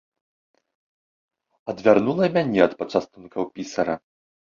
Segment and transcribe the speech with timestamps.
[1.75, 3.95] Адвярнула і мяне ад пачастункаў пісара.